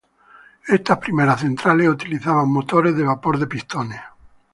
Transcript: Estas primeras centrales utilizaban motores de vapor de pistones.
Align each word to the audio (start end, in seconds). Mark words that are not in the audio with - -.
Estas 0.77 0.97
primeras 0.97 1.41
centrales 1.41 1.87
utilizaban 1.87 2.49
motores 2.51 2.97
de 2.97 3.03
vapor 3.03 3.37
de 3.37 3.45
pistones. 3.45 4.01